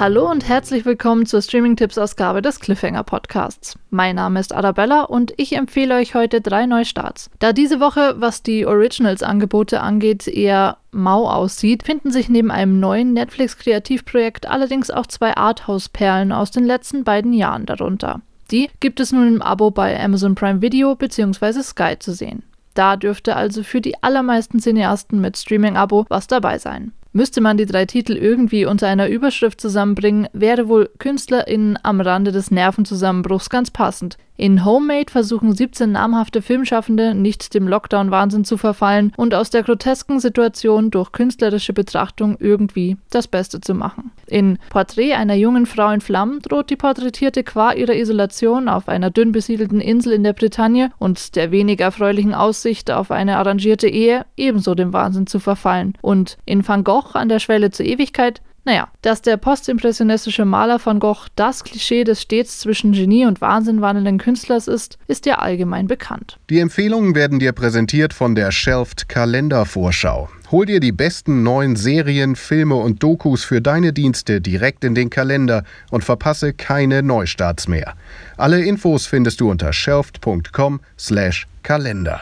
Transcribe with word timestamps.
Hallo 0.00 0.30
und 0.30 0.48
herzlich 0.48 0.86
willkommen 0.86 1.26
zur 1.26 1.42
Streaming-Tipps-Ausgabe 1.42 2.40
des 2.40 2.58
Cliffhanger 2.58 3.04
Podcasts. 3.04 3.78
Mein 3.90 4.16
Name 4.16 4.40
ist 4.40 4.54
Arabella 4.54 5.02
und 5.02 5.34
ich 5.36 5.54
empfehle 5.54 5.96
euch 5.96 6.14
heute 6.14 6.40
drei 6.40 6.64
Neustarts. 6.64 7.28
Da 7.38 7.52
diese 7.52 7.80
Woche, 7.80 8.14
was 8.16 8.42
die 8.42 8.64
Originals-Angebote 8.64 9.82
angeht, 9.82 10.26
eher 10.26 10.78
mau 10.90 11.28
aussieht, 11.28 11.82
finden 11.82 12.10
sich 12.10 12.30
neben 12.30 12.50
einem 12.50 12.80
neuen 12.80 13.12
Netflix-Kreativprojekt 13.12 14.46
allerdings 14.46 14.90
auch 14.90 15.06
zwei 15.06 15.36
Arthouse-Perlen 15.36 16.32
aus 16.32 16.50
den 16.50 16.64
letzten 16.64 17.04
beiden 17.04 17.34
Jahren 17.34 17.66
darunter. 17.66 18.22
Die 18.50 18.70
gibt 18.80 19.00
es 19.00 19.12
nun 19.12 19.28
im 19.28 19.42
Abo 19.42 19.70
bei 19.70 20.02
Amazon 20.02 20.34
Prime 20.34 20.62
Video 20.62 20.94
bzw. 20.94 21.62
Sky 21.62 21.98
zu 21.98 22.14
sehen. 22.14 22.42
Da 22.72 22.96
dürfte 22.96 23.36
also 23.36 23.62
für 23.62 23.82
die 23.82 24.02
allermeisten 24.02 24.60
Cineasten 24.60 25.20
mit 25.20 25.36
Streaming-Abo 25.36 26.06
was 26.08 26.26
dabei 26.26 26.56
sein. 26.56 26.92
Müsste 27.12 27.40
man 27.40 27.56
die 27.56 27.66
drei 27.66 27.86
Titel 27.86 28.12
irgendwie 28.12 28.66
unter 28.66 28.86
einer 28.86 29.08
Überschrift 29.08 29.60
zusammenbringen, 29.60 30.28
wäre 30.32 30.68
wohl 30.68 30.90
KünstlerInnen 30.98 31.76
am 31.82 32.00
Rande 32.00 32.30
des 32.30 32.52
Nervenzusammenbruchs 32.52 33.50
ganz 33.50 33.72
passend. 33.72 34.16
In 34.40 34.64
Homemade 34.64 35.12
versuchen 35.12 35.54
17 35.54 35.92
namhafte 35.92 36.40
Filmschaffende 36.40 37.14
nicht 37.14 37.52
dem 37.52 37.68
Lockdown-Wahnsinn 37.68 38.46
zu 38.46 38.56
verfallen 38.56 39.12
und 39.18 39.34
aus 39.34 39.50
der 39.50 39.62
grotesken 39.62 40.18
Situation 40.18 40.90
durch 40.90 41.12
künstlerische 41.12 41.74
Betrachtung 41.74 42.38
irgendwie 42.40 42.96
das 43.10 43.28
Beste 43.28 43.60
zu 43.60 43.74
machen. 43.74 44.12
In 44.26 44.56
Porträt 44.70 45.12
einer 45.12 45.34
jungen 45.34 45.66
Frau 45.66 45.90
in 45.90 46.00
Flammen 46.00 46.40
droht 46.40 46.70
die 46.70 46.76
Porträtierte 46.76 47.44
qua 47.44 47.72
ihrer 47.72 47.94
Isolation 47.94 48.70
auf 48.70 48.88
einer 48.88 49.10
dünn 49.10 49.32
besiedelten 49.32 49.82
Insel 49.82 50.14
in 50.14 50.24
der 50.24 50.32
Bretagne 50.32 50.90
und 50.96 51.36
der 51.36 51.50
wenig 51.50 51.80
erfreulichen 51.80 52.32
Aussicht 52.32 52.90
auf 52.90 53.10
eine 53.10 53.36
arrangierte 53.36 53.88
Ehe 53.88 54.24
ebenso 54.38 54.74
dem 54.74 54.94
Wahnsinn 54.94 55.26
zu 55.26 55.38
verfallen. 55.38 55.98
Und 56.00 56.38
in 56.46 56.66
Van 56.66 56.82
Gogh 56.82 57.10
an 57.12 57.28
der 57.28 57.40
Schwelle 57.40 57.72
zur 57.72 57.84
Ewigkeit 57.84 58.40
naja, 58.64 58.88
dass 59.02 59.20
der 59.22 59.38
postimpressionistische 59.38 60.44
Maler 60.44 60.84
van 60.84 61.00
Gogh 61.00 61.26
das 61.34 61.64
Klischee 61.64 62.04
des 62.04 62.22
stets 62.22 62.60
zwischen 62.60 62.92
Genie 62.92 63.26
und 63.26 63.40
Wahnsinn 63.40 63.80
wandelnden 63.80 64.18
Künstlers 64.18 64.68
ist, 64.68 64.98
ist 65.06 65.24
ja 65.26 65.38
allgemein 65.38 65.86
bekannt. 65.86 66.38
Die 66.50 66.60
Empfehlungen 66.60 67.14
werden 67.14 67.38
dir 67.38 67.52
präsentiert 67.52 68.12
von 68.12 68.34
der 68.34 68.52
Shelfed 68.52 69.08
Kalendervorschau. 69.08 70.28
Hol 70.50 70.66
dir 70.66 70.80
die 70.80 70.92
besten 70.92 71.42
neuen 71.42 71.76
Serien, 71.76 72.36
Filme 72.36 72.74
und 72.74 73.02
Dokus 73.02 73.44
für 73.44 73.62
deine 73.62 73.94
Dienste 73.94 74.40
direkt 74.40 74.84
in 74.84 74.94
den 74.94 75.08
Kalender 75.08 75.64
und 75.90 76.04
verpasse 76.04 76.52
keine 76.52 77.02
Neustarts 77.02 77.68
mehr. 77.68 77.94
Alle 78.36 78.62
Infos 78.62 79.06
findest 79.06 79.40
du 79.40 79.50
unter 79.50 79.72
shelfed.com/kalender. 79.72 82.20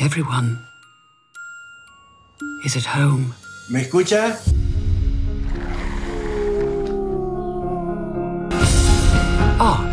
Everyone 0.00 0.58
is 2.64 2.76
at 2.76 2.94
home. 2.94 3.32
¿Me 3.68 3.82
escucha? 3.82 4.36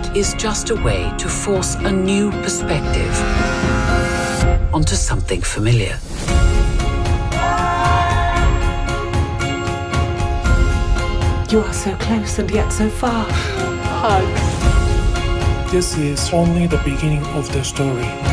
Art 0.10 0.18
is 0.18 0.34
just 0.36 0.70
a 0.70 0.76
way 0.76 1.12
to 1.18 1.28
force 1.28 1.76
a 1.76 1.92
new 1.92 2.32
perspective 2.32 3.14
onto 4.74 4.96
something 4.96 5.42
familiar. 5.42 5.98
You 11.50 11.60
are 11.60 11.74
so 11.74 11.96
close 11.98 12.40
and 12.40 12.50
yet 12.52 12.72
so 12.72 12.90
far. 12.90 13.26
Hug. 13.30 14.26
This 15.72 15.98
is 15.98 16.34
only 16.34 16.68
the 16.68 16.78
beginning 16.78 17.26
of 17.36 17.52
the 17.52 17.64
story. 17.64 18.29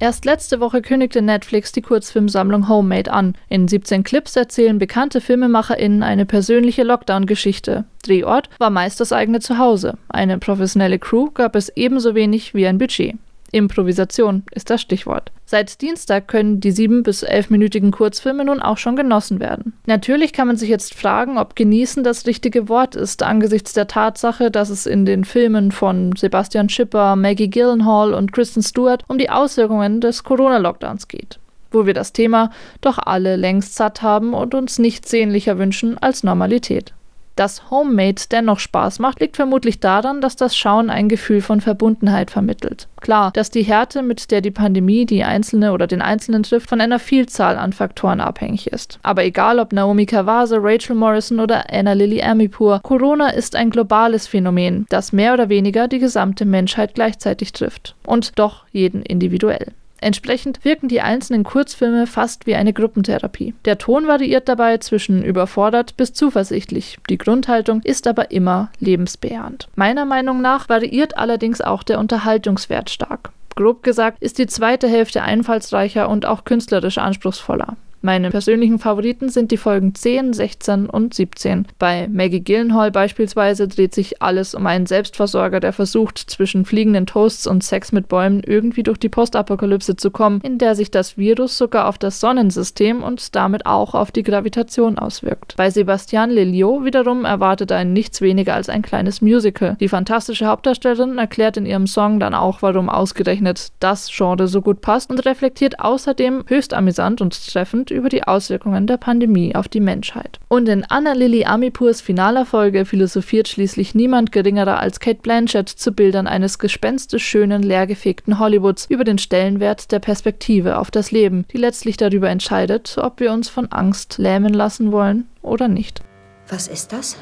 Erst 0.00 0.24
letzte 0.24 0.60
Woche 0.60 0.80
kündigte 0.80 1.22
Netflix 1.22 1.72
die 1.72 1.82
Kurzfilmsammlung 1.82 2.68
Homemade 2.68 3.12
an. 3.12 3.34
In 3.48 3.66
17 3.66 4.04
Clips 4.04 4.36
erzählen 4.36 4.78
bekannte 4.78 5.20
FilmemacherInnen 5.20 6.04
eine 6.04 6.24
persönliche 6.24 6.84
Lockdown-Geschichte. 6.84 7.84
Drehort 8.04 8.48
war 8.58 8.70
meist 8.70 9.00
das 9.00 9.12
eigene 9.12 9.40
Zuhause. 9.40 9.98
Eine 10.08 10.38
professionelle 10.38 11.00
Crew 11.00 11.30
gab 11.32 11.56
es 11.56 11.68
ebenso 11.70 12.14
wenig 12.14 12.54
wie 12.54 12.68
ein 12.68 12.78
Budget. 12.78 13.16
Improvisation 13.52 14.44
ist 14.50 14.70
das 14.70 14.80
Stichwort. 14.80 15.32
Seit 15.44 15.80
Dienstag 15.80 16.28
können 16.28 16.60
die 16.60 16.72
sieben 16.72 17.02
bis 17.02 17.22
elfminütigen 17.22 17.90
Kurzfilme 17.90 18.44
nun 18.44 18.60
auch 18.60 18.76
schon 18.76 18.96
genossen 18.96 19.40
werden. 19.40 19.72
Natürlich 19.86 20.32
kann 20.32 20.46
man 20.46 20.56
sich 20.56 20.68
jetzt 20.68 20.94
fragen, 20.94 21.38
ob 21.38 21.56
genießen 21.56 22.04
das 22.04 22.26
richtige 22.26 22.68
Wort 22.68 22.94
ist, 22.94 23.22
angesichts 23.22 23.72
der 23.72 23.86
Tatsache, 23.86 24.50
dass 24.50 24.68
es 24.68 24.84
in 24.86 25.06
den 25.06 25.24
Filmen 25.24 25.72
von 25.72 26.14
Sebastian 26.16 26.68
Schipper, 26.68 27.16
Maggie 27.16 27.48
Gyllenhaal 27.48 28.12
und 28.12 28.32
Kristen 28.32 28.62
Stewart 28.62 29.04
um 29.08 29.16
die 29.16 29.30
Auswirkungen 29.30 30.00
des 30.00 30.22
Corona-Lockdowns 30.24 31.08
geht. 31.08 31.38
Wo 31.70 31.86
wir 31.86 31.94
das 31.94 32.12
Thema 32.12 32.50
doch 32.80 32.98
alle 32.98 33.36
längst 33.36 33.74
satt 33.74 34.02
haben 34.02 34.34
und 34.34 34.54
uns 34.54 34.78
nichts 34.78 35.10
sehnlicher 35.10 35.58
wünschen 35.58 35.98
als 35.98 36.22
Normalität. 36.24 36.94
Dass 37.38 37.70
Homemade 37.70 38.20
dennoch 38.32 38.58
Spaß 38.58 38.98
macht, 38.98 39.20
liegt 39.20 39.36
vermutlich 39.36 39.78
daran, 39.78 40.20
dass 40.20 40.34
das 40.34 40.56
Schauen 40.56 40.90
ein 40.90 41.08
Gefühl 41.08 41.40
von 41.40 41.60
Verbundenheit 41.60 42.32
vermittelt. 42.32 42.88
Klar, 43.00 43.30
dass 43.30 43.48
die 43.48 43.62
Härte, 43.62 44.02
mit 44.02 44.32
der 44.32 44.40
die 44.40 44.50
Pandemie 44.50 45.06
die 45.06 45.22
Einzelne 45.22 45.72
oder 45.72 45.86
den 45.86 46.02
Einzelnen 46.02 46.42
trifft, 46.42 46.68
von 46.68 46.80
einer 46.80 46.98
Vielzahl 46.98 47.56
an 47.56 47.72
Faktoren 47.72 48.20
abhängig 48.20 48.66
ist. 48.66 48.98
Aber 49.04 49.22
egal 49.22 49.60
ob 49.60 49.72
Naomi 49.72 50.04
Kawase, 50.04 50.58
Rachel 50.60 50.96
Morrison 50.96 51.38
oder 51.38 51.72
Anna 51.72 51.92
Lily 51.92 52.20
Amipur, 52.20 52.80
Corona 52.82 53.28
ist 53.28 53.54
ein 53.54 53.70
globales 53.70 54.26
Phänomen, 54.26 54.86
das 54.88 55.12
mehr 55.12 55.32
oder 55.32 55.48
weniger 55.48 55.86
die 55.86 56.00
gesamte 56.00 56.44
Menschheit 56.44 56.96
gleichzeitig 56.96 57.52
trifft. 57.52 57.94
Und 58.04 58.36
doch 58.40 58.64
jeden 58.72 59.02
individuell. 59.02 59.68
Entsprechend 60.00 60.64
wirken 60.64 60.88
die 60.88 61.00
einzelnen 61.00 61.44
Kurzfilme 61.44 62.06
fast 62.06 62.46
wie 62.46 62.54
eine 62.54 62.72
Gruppentherapie. 62.72 63.54
Der 63.64 63.78
Ton 63.78 64.06
variiert 64.06 64.48
dabei 64.48 64.78
zwischen 64.78 65.22
überfordert 65.22 65.96
bis 65.96 66.12
zuversichtlich. 66.12 66.98
Die 67.08 67.18
Grundhaltung 67.18 67.82
ist 67.82 68.06
aber 68.06 68.30
immer 68.30 68.70
lebensbejahend. 68.78 69.68
Meiner 69.74 70.04
Meinung 70.04 70.40
nach 70.40 70.68
variiert 70.68 71.18
allerdings 71.18 71.60
auch 71.60 71.82
der 71.82 71.98
Unterhaltungswert 71.98 72.90
stark. 72.90 73.30
Grob 73.56 73.82
gesagt 73.82 74.18
ist 74.20 74.38
die 74.38 74.46
zweite 74.46 74.86
Hälfte 74.86 75.22
einfallsreicher 75.22 76.08
und 76.08 76.26
auch 76.26 76.44
künstlerisch 76.44 76.98
anspruchsvoller. 76.98 77.76
Meine 78.00 78.30
persönlichen 78.30 78.78
Favoriten 78.78 79.28
sind 79.28 79.50
die 79.50 79.56
Folgen 79.56 79.94
10, 79.94 80.32
16 80.32 80.86
und 80.88 81.14
17. 81.14 81.66
Bei 81.78 82.08
Maggie 82.08 82.40
Gyllenhaal 82.40 82.92
beispielsweise 82.92 83.66
dreht 83.66 83.94
sich 83.94 84.22
alles 84.22 84.54
um 84.54 84.66
einen 84.66 84.86
Selbstversorger, 84.86 85.58
der 85.58 85.72
versucht, 85.72 86.18
zwischen 86.18 86.64
fliegenden 86.64 87.06
Toasts 87.06 87.46
und 87.48 87.64
Sex 87.64 87.90
mit 87.90 88.08
Bäumen 88.08 88.42
irgendwie 88.44 88.84
durch 88.84 88.98
die 88.98 89.08
Postapokalypse 89.08 89.96
zu 89.96 90.12
kommen, 90.12 90.40
in 90.42 90.58
der 90.58 90.76
sich 90.76 90.92
das 90.92 91.18
Virus 91.18 91.58
sogar 91.58 91.88
auf 91.88 91.98
das 91.98 92.20
Sonnensystem 92.20 93.02
und 93.02 93.34
damit 93.34 93.66
auch 93.66 93.94
auf 93.94 94.12
die 94.12 94.22
Gravitation 94.22 94.96
auswirkt. 94.98 95.54
Bei 95.56 95.70
Sebastian 95.70 96.30
Lelio 96.30 96.84
wiederum 96.84 97.24
erwartet 97.24 97.72
einen 97.72 97.92
nichts 97.92 98.20
weniger 98.20 98.54
als 98.54 98.68
ein 98.68 98.82
kleines 98.82 99.20
Musical. 99.22 99.76
Die 99.80 99.88
fantastische 99.88 100.46
Hauptdarstellerin 100.46 101.18
erklärt 101.18 101.56
in 101.56 101.66
ihrem 101.66 101.88
Song 101.88 102.20
dann 102.20 102.34
auch, 102.34 102.62
warum 102.62 102.88
ausgerechnet 102.88 103.68
das 103.80 104.08
Genre 104.08 104.46
so 104.46 104.62
gut 104.62 104.80
passt 104.82 105.10
und 105.10 105.24
reflektiert 105.26 105.80
außerdem 105.80 106.44
höchst 106.46 106.74
amüsant 106.74 107.20
und 107.20 107.52
treffend 107.52 107.87
über 107.90 108.08
die 108.08 108.24
Auswirkungen 108.24 108.86
der 108.86 108.96
Pandemie 108.96 109.54
auf 109.54 109.68
die 109.68 109.80
Menschheit. 109.80 110.38
Und 110.48 110.68
in 110.68 110.84
Anna 110.84 111.12
Lily 111.12 111.44
Amipurs 111.44 112.00
finaler 112.00 112.46
Folge 112.46 112.84
philosophiert 112.84 113.48
schließlich 113.48 113.94
niemand 113.94 114.32
geringerer 114.32 114.78
als 114.78 115.00
Kate 115.00 115.20
Blanchett 115.22 115.68
zu 115.68 115.92
Bildern 115.92 116.26
eines 116.26 116.58
gespenstisch 116.58 117.26
schönen, 117.26 117.62
leergefegten 117.62 118.38
Hollywoods 118.38 118.86
über 118.88 119.04
den 119.04 119.18
Stellenwert 119.18 119.92
der 119.92 119.98
Perspektive 119.98 120.78
auf 120.78 120.90
das 120.90 121.10
Leben, 121.10 121.44
die 121.52 121.58
letztlich 121.58 121.96
darüber 121.96 122.30
entscheidet, 122.30 122.96
ob 122.98 123.20
wir 123.20 123.32
uns 123.32 123.48
von 123.48 123.70
Angst 123.72 124.18
lähmen 124.18 124.52
lassen 124.52 124.92
wollen 124.92 125.28
oder 125.42 125.68
nicht. 125.68 126.00
Was 126.48 126.68
ist 126.68 126.92
das? 126.92 127.16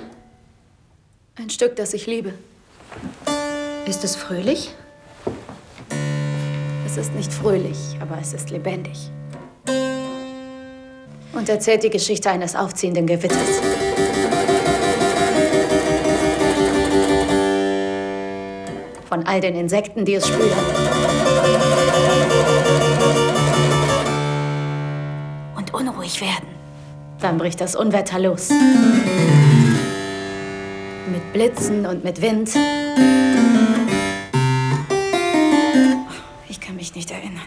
Ein 1.37 1.50
Stück, 1.50 1.76
das 1.76 1.93
ich 1.94 2.06
liebe. 2.06 2.32
Ist 3.87 4.05
es 4.05 4.16
fröhlich? 4.16 4.71
Es 6.87 6.96
ist 6.96 7.14
nicht 7.14 7.32
fröhlich, 7.32 7.76
aber 8.00 8.19
es 8.20 8.32
ist 8.32 8.50
lebendig 8.50 9.11
und 11.37 11.49
erzählt 11.49 11.83
die 11.83 11.91
Geschichte 11.91 12.31
eines 12.31 12.55
aufziehenden 12.56 13.06
Gewitters. 13.06 13.61
Von 19.09 19.27
all 19.27 19.41
den 19.41 19.55
Insekten, 19.55 20.05
die 20.05 20.15
es 20.15 20.27
spüren. 20.27 20.50
Und 25.56 25.73
unruhig 25.75 26.21
werden. 26.21 26.49
Dann 27.21 27.39
bricht 27.39 27.61
das 27.61 27.77
Unwetter 27.77 28.19
los. 28.19 28.50
Mit 31.11 31.32
Blitzen 31.32 31.87
und 31.87 32.05
mit 32.05 32.21
Wind. 32.21 32.50
Ich 36.49 36.61
kann 36.61 36.77
mich 36.77 36.94
nicht 36.94 37.11
erinnern. 37.11 37.45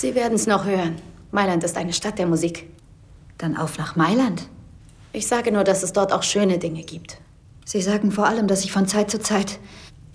Sie 0.00 0.14
werden 0.14 0.36
es 0.36 0.46
noch 0.46 0.64
hören. 0.64 0.96
Mailand 1.30 1.62
ist 1.62 1.76
eine 1.76 1.92
Stadt 1.92 2.18
der 2.18 2.26
Musik. 2.26 2.66
Dann 3.36 3.54
auf 3.54 3.76
nach 3.76 3.96
Mailand. 3.96 4.48
Ich 5.12 5.26
sage 5.26 5.52
nur, 5.52 5.62
dass 5.62 5.82
es 5.82 5.92
dort 5.92 6.10
auch 6.10 6.22
schöne 6.22 6.56
Dinge 6.56 6.84
gibt. 6.84 7.18
Sie 7.66 7.82
sagen 7.82 8.10
vor 8.10 8.24
allem, 8.24 8.46
dass 8.46 8.64
ich 8.64 8.72
von 8.72 8.86
Zeit 8.86 9.10
zu 9.10 9.20
Zeit 9.20 9.58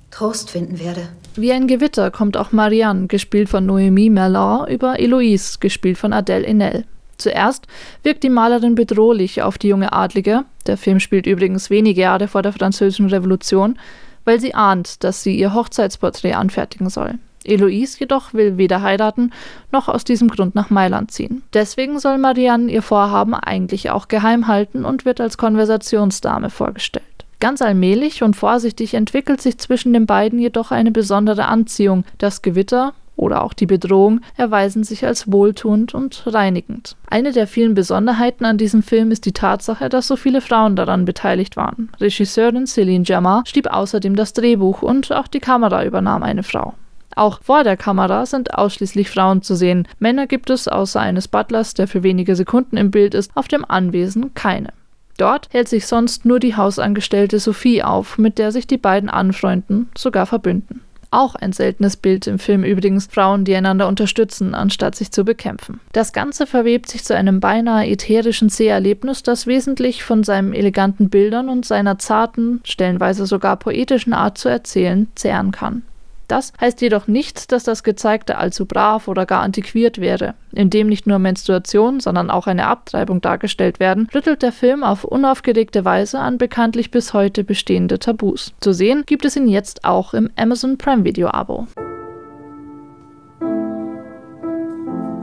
Trost 0.10 0.50
finden 0.50 0.80
werde. 0.80 1.10
Wie 1.36 1.52
ein 1.52 1.68
Gewitter 1.68 2.10
kommt 2.10 2.36
auch 2.36 2.52
Marianne, 2.52 3.06
gespielt 3.06 3.48
von 3.48 3.70
Noémie 3.70 4.10
Merlan, 4.10 4.68
über 4.70 5.00
Eloise, 5.00 5.60
gespielt 5.60 6.00
von 6.00 6.14
Adèle 6.14 6.48
Haenel. 6.48 6.86
Zuerst 7.20 7.68
wirkt 8.02 8.24
die 8.24 8.30
Malerin 8.32 8.74
bedrohlich 8.74 9.44
auf 9.44 9.60
die 9.60 9.68
junge 9.68 9.94
Adlige, 9.94 10.46
der 10.66 10.78
Film 10.78 11.00
spielt 11.00 11.28
übrigens 11.28 11.70
wenige 11.70 12.02
Jahre 12.02 12.28
vor 12.28 12.42
der 12.42 12.54
Französischen 12.54 13.10
Revolution, 13.10 13.78
weil 14.24 14.40
sie 14.40 14.56
ahnt, 14.56 15.04
dass 15.04 15.22
sie 15.22 15.38
ihr 15.38 15.54
Hochzeitsporträt 15.54 16.34
anfertigen 16.34 16.90
soll. 16.90 17.20
Eloise 17.46 18.00
jedoch 18.00 18.34
will 18.34 18.58
weder 18.58 18.82
heiraten 18.82 19.32
noch 19.72 19.88
aus 19.88 20.04
diesem 20.04 20.28
Grund 20.30 20.56
nach 20.56 20.70
Mailand 20.70 21.12
ziehen. 21.12 21.44
Deswegen 21.54 22.00
soll 22.00 22.18
Marianne 22.18 22.72
ihr 22.72 22.82
Vorhaben 22.82 23.34
eigentlich 23.34 23.90
auch 23.90 24.08
geheim 24.08 24.48
halten 24.48 24.86
und 24.86 25.06
wird 25.06 25.22
als 25.22 25.38
Konversationsdame 25.38 26.50
vorgestellt. 26.50 27.06
Ganz 27.40 27.62
allmählich 27.62 28.24
und 28.24 28.36
vorsichtig 28.36 28.94
entwickelt 28.94 29.42
sich 29.42 29.58
zwischen 29.58 29.94
den 29.94 30.06
beiden 30.06 30.40
jedoch 30.40 30.72
eine 30.72 30.92
besondere 30.92 31.46
Anziehung. 31.46 32.06
Das 32.18 32.42
Gewitter 32.42 32.94
oder 33.18 33.44
auch 33.44 33.54
die 33.54 33.66
Bedrohung 33.66 34.22
erweisen 34.36 34.84
sich 34.84 35.06
als 35.06 35.32
wohltuend 35.32 35.94
und 35.94 36.24
reinigend. 36.28 36.96
Eine 37.10 37.32
der 37.32 37.48
vielen 37.48 37.74
Besonderheiten 37.74 38.46
an 38.46 38.58
diesem 38.58 38.84
Film 38.84 39.12
ist 39.12 39.26
die 39.26 39.32
Tatsache, 39.32 39.90
dass 39.90 40.08
so 40.08 40.16
viele 40.16 40.42
Frauen 40.42 40.76
daran 40.76 41.06
beteiligt 41.06 41.56
waren. 41.56 41.90
Regisseurin 42.00 42.66
Céline 42.66 43.08
Jamar 43.08 43.44
schrieb 43.46 43.68
außerdem 43.68 44.16
das 44.16 44.34
Drehbuch 44.34 44.82
und 44.82 45.12
auch 45.12 45.28
die 45.28 45.40
Kamera 45.40 45.86
übernahm 45.86 46.24
eine 46.24 46.44
Frau. 46.44 46.74
Auch 47.16 47.42
vor 47.42 47.64
der 47.64 47.78
Kamera 47.78 48.26
sind 48.26 48.54
ausschließlich 48.54 49.10
Frauen 49.10 49.42
zu 49.42 49.56
sehen. 49.56 49.88
Männer 50.00 50.28
gibt 50.28 50.50
es 50.50 50.68
außer 50.68 51.00
eines 51.00 51.28
Butlers, 51.28 51.74
der 51.74 51.88
für 51.88 52.04
wenige 52.04 52.36
Sekunden 52.36 52.78
im 52.78 52.92
Bild 52.92 53.14
ist, 53.14 53.32
auf 53.36 53.48
dem 53.48 53.64
Anwesen 53.66 54.34
keine. 54.34 54.74
Dort 55.18 55.48
hält 55.52 55.70
sich 55.70 55.88
sonst 55.88 56.26
nur 56.26 56.40
die 56.40 56.58
Hausangestellte 56.58 57.40
Sophie 57.40 57.84
auf, 57.84 58.18
mit 58.18 58.38
der 58.38 58.52
sich 58.52 58.68
die 58.68 58.78
beiden 58.78 59.10
anfreunden, 59.10 59.90
sogar 59.98 60.26
verbünden. 60.26 60.82
Auch 61.12 61.36
ein 61.36 61.54
seltenes 61.54 61.96
Bild 61.96 62.28
im 62.28 62.40
Film 62.40 62.66
übrigens, 62.66 63.08
Frauen, 63.08 63.46
die 63.46 63.56
einander 63.56 63.88
unterstützen, 63.88 64.54
anstatt 64.54 64.96
sich 64.96 65.12
zu 65.12 65.24
bekämpfen. 65.24 65.80
Das 65.94 66.12
Ganze 66.12 66.46
verwebt 66.46 66.90
sich 66.90 67.06
zu 67.06 67.16
einem 67.16 67.40
beinahe 67.40 67.88
ätherischen 67.88 68.50
Seherlebnis, 68.50 69.24
das 69.24 69.48
wesentlich 69.48 70.04
von 70.04 70.26
seinen 70.26 70.54
eleganten 70.54 71.10
Bildern 71.10 71.48
und 71.48 71.66
seiner 71.66 71.98
zarten, 72.00 72.60
stellenweise 72.66 73.26
sogar 73.26 73.56
poetischen 73.56 74.12
Art 74.12 74.38
zu 74.38 74.50
erzählen 74.50 75.08
zehren 75.16 75.52
kann. 75.52 75.84
Das 76.28 76.54
heißt 76.60 76.82
jedoch 76.82 77.08
nicht, 77.08 77.52
dass 77.52 77.64
das 77.64 77.84
Gezeigte 77.84 78.38
allzu 78.38 78.66
brav 78.66 79.08
oder 79.08 79.26
gar 79.26 79.42
antiquiert 79.42 80.00
wäre. 80.00 80.34
Indem 80.52 80.88
nicht 80.88 81.08
nur 81.08 81.20
Menstruation, 81.20 82.00
sondern 82.00 82.30
auch 82.30 82.48
eine 82.48 82.68
Abtreibung 82.68 83.22
dargestellt 83.22 83.80
werden, 83.80 84.08
rüttelt 84.14 84.42
der 84.42 84.52
Film 84.52 84.84
auf 84.84 85.04
unaufgeregte 85.04 85.86
Weise 85.86 86.20
an 86.20 86.38
bekanntlich 86.38 86.92
bis 86.92 87.14
heute 87.14 87.44
bestehende 87.44 88.00
Tabus. 88.00 88.54
Zu 88.60 88.74
sehen 88.74 89.04
gibt 89.06 89.26
es 89.26 89.36
ihn 89.36 89.48
jetzt 89.48 89.86
auch 89.86 90.14
im 90.14 90.30
Amazon 90.36 90.78
Prime 90.78 91.04
Video 91.04 91.30
Abo. 91.30 91.68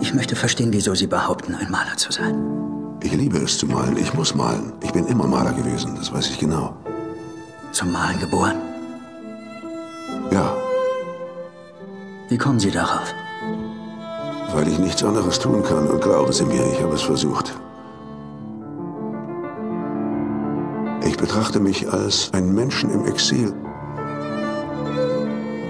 Ich 0.00 0.14
möchte 0.14 0.34
verstehen, 0.34 0.72
wieso 0.72 0.94
Sie 0.94 1.06
behaupten, 1.06 1.54
ein 1.54 1.70
Maler 1.70 1.96
zu 1.96 2.10
sein. 2.10 2.62
Ich 3.02 3.12
liebe 3.12 3.38
es 3.38 3.58
zu 3.58 3.66
malen. 3.66 3.96
Ich 3.96 4.14
muss 4.14 4.34
malen. 4.34 4.72
Ich 4.82 4.92
bin 4.92 5.06
immer 5.06 5.26
Maler 5.26 5.52
gewesen, 5.52 5.94
das 5.96 6.12
weiß 6.12 6.30
ich 6.30 6.38
genau. 6.38 6.76
Zum 7.72 7.90
Malen 7.90 8.18
geboren? 8.20 8.71
Kommen 12.42 12.58
Sie 12.58 12.70
darauf? 12.70 13.14
Weil 14.52 14.68
ich 14.68 14.78
nichts 14.78 15.02
anderes 15.02 15.38
tun 15.38 15.62
kann 15.62 15.86
und 15.86 16.02
glauben 16.02 16.32
Sie 16.32 16.44
mir, 16.44 16.66
ich 16.72 16.82
habe 16.82 16.94
es 16.94 17.02
versucht. 17.02 17.54
Ich 21.06 21.16
betrachte 21.16 21.60
mich 21.60 21.90
als 21.90 22.30
ein 22.32 22.52
Menschen 22.52 22.90
im 22.90 23.06
Exil. 23.06 23.54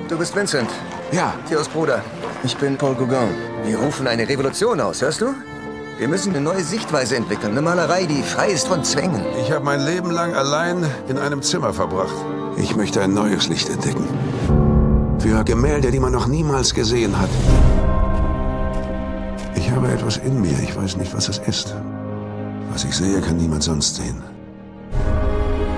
Du 0.09 0.19
bist 0.19 0.35
Vincent. 0.35 0.71
Ja. 1.13 1.35
Theos 1.49 1.69
Bruder. 1.69 2.03
Ich 2.43 2.57
bin 2.57 2.77
Paul 2.77 2.95
Gauguin. 2.95 3.35
Wir 3.65 3.79
rufen 3.79 4.07
eine 4.07 4.29
Revolution 4.29 4.81
aus, 4.81 5.03
hörst 5.03 5.21
du? 5.21 5.35
Wir 5.99 6.09
müssen 6.09 6.31
eine 6.31 6.41
neue 6.41 6.65
Sichtweise 6.65 7.17
entwickeln. 7.17 7.53
Eine 7.53 7.63
Malerei, 7.63 8.07
die 8.07 8.23
frei 8.23 8.49
ist 8.51 8.67
von 8.67 8.83
Zwängen. 8.83 9.23
Ich 9.41 9.53
habe 9.53 9.65
mein 9.65 9.81
Leben 9.85 10.11
lang 10.11 10.35
allein 10.35 10.85
in 11.09 11.19
einem 11.19 11.43
Zimmer 11.43 11.73
verbracht. 11.73 12.15
Ich 12.57 12.75
möchte 12.77 13.01
ein 13.03 13.13
neues 13.13 13.49
Licht 13.49 13.69
entdecken. 13.69 14.09
Für 15.23 15.45
Gemälde, 15.45 15.93
die 15.93 16.01
man 16.01 16.11
noch 16.11 16.27
niemals 16.27 16.75
gesehen 16.75 17.17
hat. 17.17 17.31
Ich 19.55 19.71
habe 19.71 19.87
etwas 19.87 20.17
in 20.17 20.41
mir. 20.41 20.59
Ich 20.61 20.75
weiß 20.77 20.97
nicht, 20.97 21.15
was 21.15 21.29
es 21.29 21.39
ist. 21.39 21.77
Was 22.73 22.83
ich 22.83 22.93
sehe, 22.93 23.21
kann 23.21 23.37
niemand 23.37 23.63
sonst 23.63 23.95
sehen. 23.95 24.21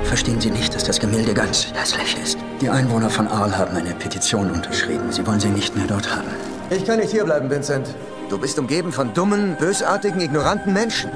Verstehen 0.02 0.40
Sie 0.40 0.50
nicht, 0.50 0.74
dass 0.74 0.84
das 0.84 0.98
Gemälde 0.98 1.34
ganz 1.34 1.66
hässlich 1.74 2.16
ist? 2.22 2.38
Die 2.62 2.70
Einwohner 2.70 3.10
von 3.10 3.28
Arles 3.28 3.58
haben 3.58 3.76
eine 3.76 3.92
Petition 3.92 4.50
unterschrieben. 4.50 5.12
Sie 5.12 5.26
wollen 5.26 5.40
sie 5.40 5.48
nicht 5.48 5.76
mehr 5.76 5.86
dort 5.86 6.16
haben. 6.16 6.28
Ich 6.70 6.86
kann 6.86 6.98
nicht 6.98 7.10
hierbleiben, 7.10 7.50
Vincent. 7.50 7.94
Du 8.30 8.38
bist 8.38 8.58
umgeben 8.58 8.92
von 8.92 9.12
dummen, 9.12 9.56
bösartigen, 9.58 10.22
ignoranten 10.22 10.72
Menschen. 10.72 11.10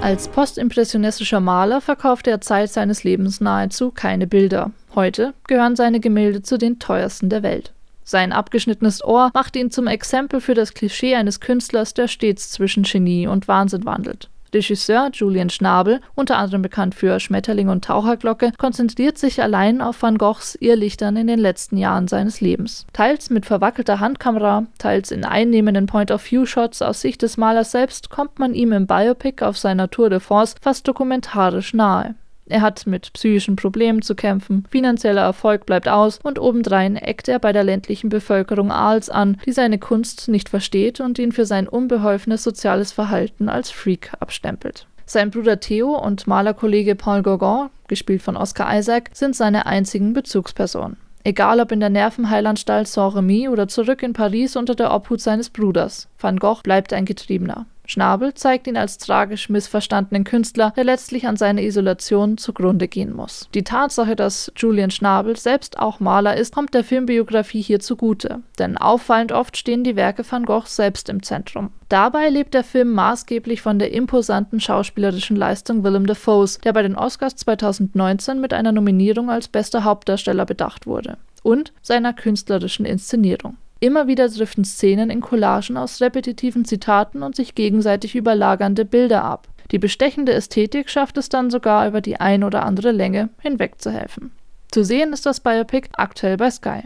Als 0.00 0.28
postimpressionistischer 0.28 1.40
Maler 1.40 1.82
verkaufte 1.82 2.30
er 2.30 2.40
Zeit 2.40 2.72
seines 2.72 3.04
Lebens 3.04 3.42
nahezu 3.42 3.90
keine 3.90 4.26
Bilder. 4.26 4.70
Heute 4.96 5.34
gehören 5.46 5.76
seine 5.76 6.00
Gemälde 6.00 6.40
zu 6.40 6.56
den 6.56 6.78
teuersten 6.78 7.28
der 7.28 7.42
Welt. 7.42 7.74
Sein 8.02 8.32
abgeschnittenes 8.32 9.04
Ohr 9.04 9.30
macht 9.34 9.54
ihn 9.54 9.70
zum 9.70 9.88
Exempel 9.88 10.40
für 10.40 10.54
das 10.54 10.72
Klischee 10.72 11.16
eines 11.16 11.40
Künstlers, 11.40 11.92
der 11.92 12.08
stets 12.08 12.50
zwischen 12.50 12.84
Genie 12.84 13.26
und 13.26 13.46
Wahnsinn 13.46 13.84
wandelt. 13.84 14.30
Regisseur 14.54 15.10
Julian 15.12 15.50
Schnabel, 15.50 16.00
unter 16.14 16.38
anderem 16.38 16.62
bekannt 16.62 16.94
für 16.94 17.20
Schmetterling 17.20 17.68
und 17.68 17.84
Taucherglocke, 17.84 18.52
konzentriert 18.56 19.18
sich 19.18 19.42
allein 19.42 19.82
auf 19.82 20.00
Van 20.00 20.16
Goghs 20.16 20.56
Irrlichtern 20.60 21.18
in 21.18 21.26
den 21.26 21.40
letzten 21.40 21.76
Jahren 21.76 22.08
seines 22.08 22.40
Lebens. 22.40 22.86
Teils 22.94 23.28
mit 23.28 23.44
verwackelter 23.44 24.00
Handkamera, 24.00 24.64
teils 24.78 25.10
in 25.10 25.26
einnehmenden 25.26 25.84
Point-of-View-Shots 25.84 26.80
aus 26.80 27.02
Sicht 27.02 27.20
des 27.20 27.36
Malers 27.36 27.70
selbst 27.70 28.08
kommt 28.08 28.38
man 28.38 28.54
ihm 28.54 28.72
im 28.72 28.86
Biopic 28.86 29.44
auf 29.44 29.58
seiner 29.58 29.90
Tour 29.90 30.08
de 30.08 30.20
France 30.20 30.54
fast 30.58 30.88
dokumentarisch 30.88 31.74
nahe. 31.74 32.14
Er 32.48 32.60
hat 32.60 32.86
mit 32.86 33.12
psychischen 33.12 33.56
Problemen 33.56 34.02
zu 34.02 34.14
kämpfen, 34.14 34.64
finanzieller 34.70 35.22
Erfolg 35.22 35.66
bleibt 35.66 35.88
aus 35.88 36.20
und 36.22 36.38
obendrein 36.38 36.96
eckt 36.96 37.28
er 37.28 37.40
bei 37.40 37.52
der 37.52 37.64
ländlichen 37.64 38.08
Bevölkerung 38.08 38.70
Aals 38.70 39.10
an, 39.10 39.38
die 39.44 39.52
seine 39.52 39.78
Kunst 39.78 40.28
nicht 40.28 40.48
versteht 40.48 41.00
und 41.00 41.18
ihn 41.18 41.32
für 41.32 41.44
sein 41.44 41.66
unbeholfenes 41.66 42.44
soziales 42.44 42.92
Verhalten 42.92 43.48
als 43.48 43.70
Freak 43.70 44.12
abstempelt. 44.20 44.86
Sein 45.06 45.30
Bruder 45.30 45.60
Theo 45.60 45.96
und 45.96 46.26
Malerkollege 46.26 46.94
Paul 46.94 47.22
Gauguin, 47.22 47.70
gespielt 47.88 48.22
von 48.22 48.36
Oscar 48.36 48.76
Isaac, 48.76 49.10
sind 49.12 49.34
seine 49.34 49.66
einzigen 49.66 50.12
Bezugspersonen. 50.12 50.96
Egal 51.22 51.58
ob 51.58 51.72
in 51.72 51.80
der 51.80 51.90
Nervenheilanstalt 51.90 52.86
Saint-Remy 52.86 53.48
oder 53.48 53.66
zurück 53.66 54.04
in 54.04 54.12
Paris 54.12 54.54
unter 54.54 54.76
der 54.76 54.94
Obhut 54.94 55.20
seines 55.20 55.50
Bruders, 55.50 56.06
Van 56.20 56.38
Gogh 56.38 56.62
bleibt 56.62 56.92
ein 56.92 57.04
Getriebener. 57.04 57.66
Schnabel 57.86 58.34
zeigt 58.34 58.66
ihn 58.66 58.76
als 58.76 58.98
tragisch 58.98 59.48
missverstandenen 59.48 60.24
Künstler, 60.24 60.72
der 60.76 60.84
letztlich 60.84 61.26
an 61.26 61.36
seiner 61.36 61.62
Isolation 61.62 62.36
zugrunde 62.38 62.88
gehen 62.88 63.14
muss. 63.14 63.48
Die 63.54 63.64
Tatsache, 63.64 64.16
dass 64.16 64.52
Julian 64.56 64.90
Schnabel 64.90 65.36
selbst 65.36 65.78
auch 65.78 66.00
Maler 66.00 66.36
ist, 66.36 66.54
kommt 66.54 66.74
der 66.74 66.84
Filmbiografie 66.84 67.62
hier 67.62 67.80
zugute, 67.80 68.42
denn 68.58 68.76
auffallend 68.76 69.32
oft 69.32 69.56
stehen 69.56 69.84
die 69.84 69.96
Werke 69.96 70.24
van 70.28 70.44
Gogh 70.44 70.66
selbst 70.66 71.08
im 71.08 71.22
Zentrum. 71.22 71.70
Dabei 71.88 72.28
lebt 72.28 72.54
der 72.54 72.64
Film 72.64 72.92
maßgeblich 72.92 73.62
von 73.62 73.78
der 73.78 73.92
imposanten 73.92 74.58
schauspielerischen 74.60 75.36
Leistung 75.36 75.84
Willem 75.84 76.06
Dafoes, 76.06 76.58
der 76.58 76.72
bei 76.72 76.82
den 76.82 76.96
Oscars 76.96 77.36
2019 77.36 78.40
mit 78.40 78.52
einer 78.52 78.72
Nominierung 78.72 79.30
als 79.30 79.48
bester 79.48 79.84
Hauptdarsteller 79.84 80.46
bedacht 80.46 80.86
wurde, 80.86 81.16
und 81.42 81.72
seiner 81.82 82.12
künstlerischen 82.12 82.84
Inszenierung. 82.84 83.56
Immer 83.78 84.06
wieder 84.06 84.26
driften 84.28 84.64
Szenen 84.64 85.10
in 85.10 85.20
Collagen 85.20 85.76
aus 85.76 86.00
repetitiven 86.00 86.64
Zitaten 86.64 87.22
und 87.22 87.36
sich 87.36 87.54
gegenseitig 87.54 88.14
überlagernde 88.14 88.86
Bilder 88.86 89.22
ab. 89.22 89.48
Die 89.70 89.78
bestechende 89.78 90.32
Ästhetik 90.32 90.88
schafft 90.88 91.18
es 91.18 91.28
dann 91.28 91.50
sogar 91.50 91.86
über 91.86 92.00
die 92.00 92.18
ein 92.18 92.42
oder 92.42 92.64
andere 92.64 92.92
Länge 92.92 93.28
hinwegzuhelfen. 93.40 94.30
Zu 94.70 94.82
sehen 94.84 95.12
ist 95.12 95.26
das 95.26 95.40
Biopic 95.40 95.88
aktuell 95.92 96.38
bei 96.38 96.50
Sky. 96.50 96.84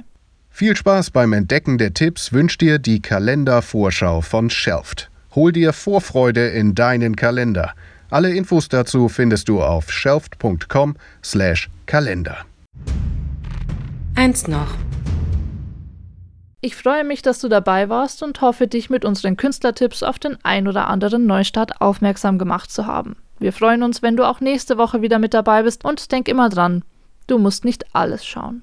Viel 0.51 0.77
Spaß 0.77 1.11
beim 1.11 1.33
Entdecken 1.33 1.79
der 1.79 1.95
Tipps 1.95 2.33
wünscht 2.33 2.61
dir 2.61 2.81
die 2.81 3.01
Kalendervorschau 3.01 4.21
von 4.21 4.51
Shelft. 4.51 5.09
Hol 5.35 5.53
dir 5.53 5.73
Vorfreude 5.73 6.49
in 6.49 6.75
deinen 6.75 7.15
Kalender. 7.15 7.75
Alle 8.11 8.35
Infos 8.35 8.69
dazu 8.69 9.09
findest 9.09 9.49
du 9.49 9.63
auf 9.63 9.93
shelft.com/kalender. 9.93 12.39
Eins 14.17 14.49
noch. 14.49 14.75
Ich 16.63 16.77
freue 16.77 17.05
mich, 17.05 17.23
dass 17.23 17.39
du 17.41 17.49
dabei 17.49 17.89
warst 17.89 18.23
und 18.23 18.43
hoffe, 18.43 18.67
dich 18.67 18.91
mit 18.91 19.07
unseren 19.07 19.39
Künstlertipps 19.39 20.03
auf 20.03 20.19
den 20.19 20.37
ein 20.43 20.69
oder 20.69 20.89
anderen 20.89 21.25
Neustart 21.25 21.81
aufmerksam 21.81 22.39
gemacht 22.39 22.71
zu 22.71 22.87
haben. 22.87 23.17
Wir 23.39 23.55
freuen 23.55 23.83
uns, 23.83 24.03
wenn 24.03 24.17
du 24.19 24.29
auch 24.29 24.41
nächste 24.41 24.77
Woche 24.77 25.01
wieder 25.01 25.19
mit 25.19 25.33
dabei 25.33 25.63
bist 25.63 25.87
und 25.87 26.13
denk 26.13 26.29
immer 26.29 26.51
dran, 26.51 26.85
du 27.27 27.39
musst 27.39 27.65
nicht 27.65 27.87
alles 27.95 28.27
schauen. 28.27 28.63